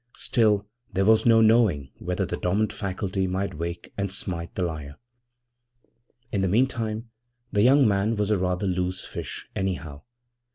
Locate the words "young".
7.61-7.87